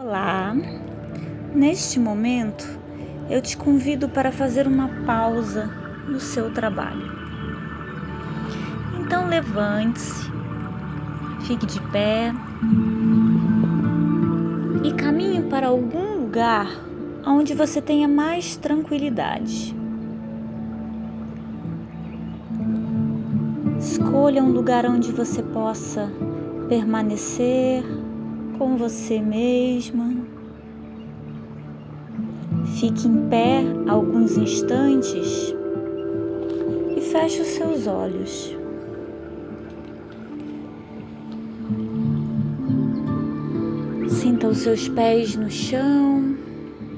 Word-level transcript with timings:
Olá! 0.00 0.54
Neste 1.52 1.98
momento, 1.98 2.64
eu 3.28 3.42
te 3.42 3.56
convido 3.56 4.08
para 4.08 4.30
fazer 4.30 4.64
uma 4.64 4.86
pausa 5.04 5.68
no 6.06 6.20
seu 6.20 6.52
trabalho. 6.52 7.10
Então, 9.00 9.26
levante-se, 9.26 10.30
fique 11.40 11.66
de 11.66 11.80
pé 11.80 12.32
e 14.84 14.92
caminhe 14.92 15.42
para 15.42 15.66
algum 15.66 16.20
lugar 16.20 16.68
onde 17.26 17.52
você 17.52 17.82
tenha 17.82 18.06
mais 18.06 18.56
tranquilidade. 18.56 19.74
Escolha 23.80 24.44
um 24.44 24.52
lugar 24.52 24.86
onde 24.86 25.10
você 25.10 25.42
possa 25.42 26.08
permanecer 26.68 27.82
com 28.58 28.76
você 28.76 29.20
mesma. 29.20 30.12
Fique 32.80 33.06
em 33.06 33.28
pé 33.28 33.62
alguns 33.88 34.36
instantes 34.36 35.54
e 36.96 37.00
feche 37.00 37.40
os 37.40 37.48
seus 37.48 37.86
olhos. 37.86 38.56
Sinta 44.08 44.48
os 44.48 44.58
seus 44.58 44.88
pés 44.88 45.36
no 45.36 45.48
chão, 45.48 46.36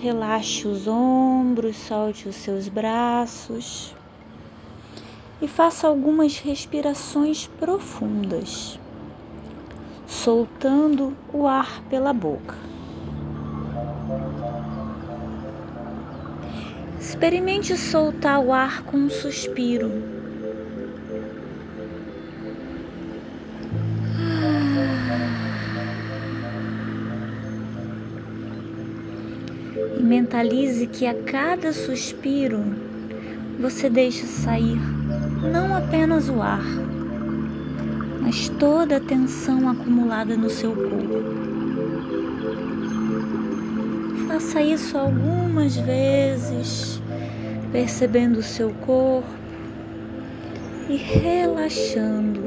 relaxe 0.00 0.66
os 0.66 0.88
ombros, 0.88 1.76
solte 1.76 2.28
os 2.28 2.36
seus 2.36 2.68
braços 2.68 3.94
e 5.40 5.46
faça 5.46 5.86
algumas 5.86 6.38
respirações 6.38 7.46
profundas 7.46 8.80
soltando 10.12 11.16
o 11.32 11.48
ar 11.48 11.82
pela 11.88 12.12
boca. 12.12 12.54
Experimente 17.00 17.76
soltar 17.76 18.38
o 18.38 18.52
ar 18.52 18.82
com 18.84 18.98
um 18.98 19.10
suspiro. 19.10 19.90
E 29.98 30.02
mentalize 30.02 30.86
que 30.86 31.06
a 31.06 31.14
cada 31.24 31.72
suspiro 31.72 32.60
você 33.58 33.88
deixa 33.88 34.26
sair 34.26 34.78
não 35.50 35.74
apenas 35.74 36.28
o 36.28 36.40
ar, 36.42 36.62
mas 38.22 38.48
toda 38.48 38.96
a 38.96 39.00
tensão 39.00 39.68
acumulada 39.68 40.36
no 40.36 40.48
seu 40.48 40.74
corpo. 40.74 41.42
Faça 44.28 44.62
isso 44.62 44.96
algumas 44.96 45.76
vezes, 45.76 47.02
percebendo 47.72 48.38
o 48.38 48.42
seu 48.42 48.72
corpo 48.72 49.28
e 50.88 50.96
relaxando. 50.96 52.40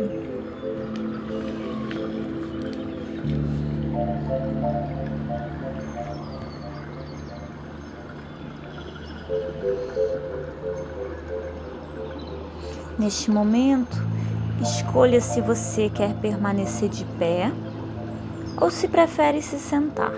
Neste 12.97 13.29
momento, 13.29 13.97
Escolha 14.61 15.19
se 15.19 15.41
você 15.41 15.89
quer 15.89 16.13
permanecer 16.15 16.87
de 16.87 17.03
pé 17.03 17.51
ou 18.61 18.71
se 18.71 18.87
prefere 18.87 19.41
se 19.41 19.59
sentar. 19.59 20.13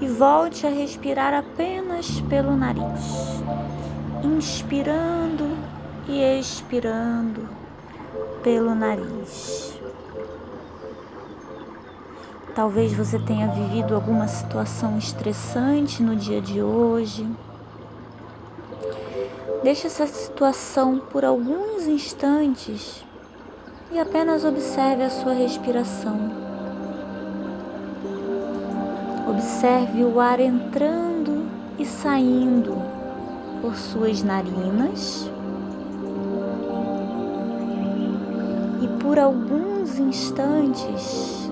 E 0.00 0.06
volte 0.08 0.66
a 0.66 0.70
respirar 0.70 1.34
apenas 1.34 2.20
pelo 2.22 2.56
nariz, 2.56 3.42
inspirando 4.22 5.58
e 6.06 6.22
expirando 6.38 7.48
pelo 8.42 8.74
nariz. 8.74 9.76
Talvez 12.54 12.92
você 12.94 13.18
tenha 13.18 13.48
vivido 13.48 13.94
alguma 13.94 14.28
situação 14.28 14.96
estressante 14.96 16.02
no 16.02 16.14
dia 16.14 16.40
de 16.40 16.62
hoje 16.62 17.28
Deixe 19.66 19.88
essa 19.88 20.06
situação 20.06 21.00
por 21.10 21.24
alguns 21.24 21.88
instantes 21.88 23.04
e 23.90 23.98
apenas 23.98 24.44
observe 24.44 25.02
a 25.02 25.10
sua 25.10 25.32
respiração. 25.32 26.16
Observe 29.28 30.04
o 30.04 30.20
ar 30.20 30.38
entrando 30.38 31.48
e 31.80 31.84
saindo 31.84 32.80
por 33.60 33.74
suas 33.74 34.22
narinas 34.22 35.28
e 38.80 39.02
por 39.02 39.18
alguns 39.18 39.98
instantes 39.98 41.50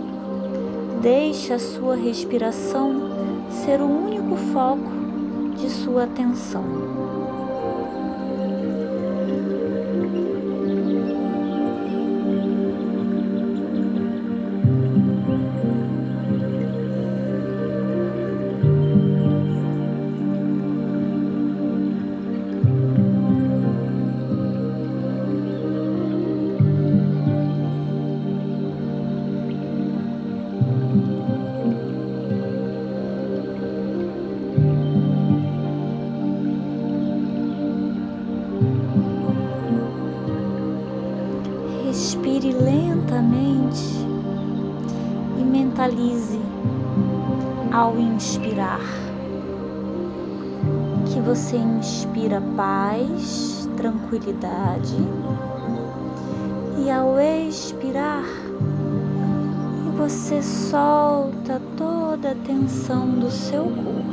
deixe 1.03 1.53
a 1.53 1.58
sua 1.58 1.97
respiração 1.97 2.92
ser 3.50 3.80
o 3.80 3.86
único 3.86 4.36
foco 4.53 4.92
de 5.56 5.69
sua 5.69 6.04
atenção. 6.04 6.94
Mentalize 45.74 46.40
ao 47.72 47.98
inspirar. 47.98 48.80
Que 51.06 51.20
você 51.20 51.56
inspira 51.56 52.40
paz, 52.56 53.68
tranquilidade 53.76 54.96
e 56.78 56.90
ao 56.90 57.18
expirar 57.18 58.24
você 59.96 60.42
solta 60.42 61.60
toda 61.76 62.32
a 62.32 62.34
tensão 62.36 63.18
do 63.18 63.30
seu 63.30 63.64
corpo. 63.64 64.04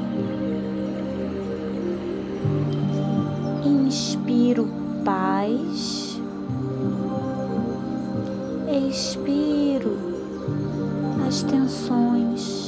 Inspiro 3.63 4.67
paz. 5.03 6.19
Expiro 8.87 9.50
as 11.31 11.43
tensões. 11.43 12.60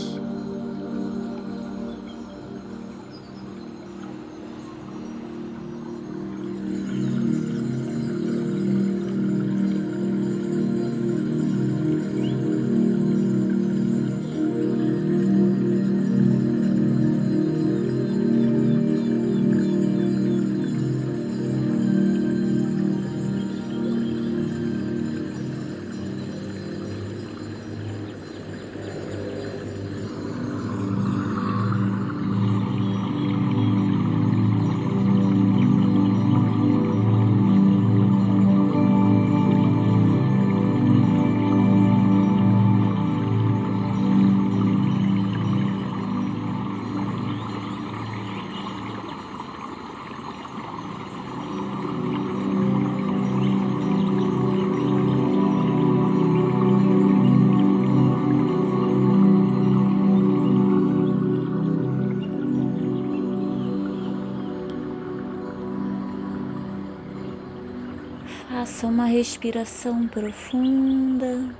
Faça 68.83 68.93
uma 68.93 69.05
respiração 69.05 70.09
profunda. 70.09 71.55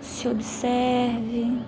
Se 0.00 0.28
observe. 0.28 1.60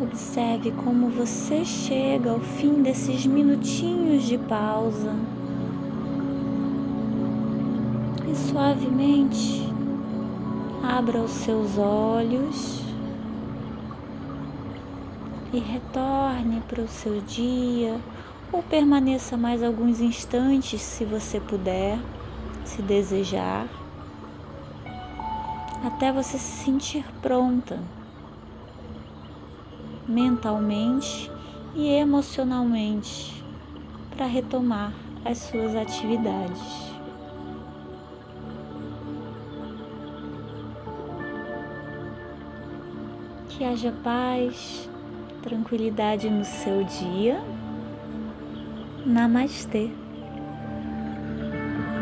Observe 0.00 0.70
como 0.84 1.08
você 1.08 1.64
chega 1.64 2.30
ao 2.30 2.38
fim 2.38 2.80
desses 2.80 3.26
minutinhos 3.26 4.22
de 4.22 4.38
pausa. 4.38 5.12
E 8.30 8.36
suavemente 8.36 9.64
abra 10.84 11.18
os 11.18 11.32
seus 11.32 11.76
olhos 11.76 12.84
e 15.52 15.58
retorne 15.58 16.60
para 16.68 16.82
o 16.82 16.88
seu 16.88 17.20
dia 17.22 18.00
ou 18.52 18.62
permaneça 18.62 19.36
mais 19.36 19.60
alguns 19.60 20.00
instantes 20.00 20.80
se 20.80 21.04
você 21.04 21.40
puder, 21.40 21.98
se 22.68 22.82
desejar, 22.82 23.66
até 25.82 26.12
você 26.12 26.38
se 26.38 26.64
sentir 26.64 27.04
pronta 27.22 27.82
mentalmente 30.06 31.30
e 31.74 31.88
emocionalmente 31.88 33.42
para 34.10 34.26
retomar 34.26 34.92
as 35.24 35.38
suas 35.38 35.74
atividades. 35.74 36.92
Que 43.48 43.64
haja 43.64 43.92
paz, 44.04 44.90
tranquilidade 45.42 46.28
no 46.28 46.44
seu 46.44 46.84
dia. 46.84 47.42
Namastê. 49.06 50.07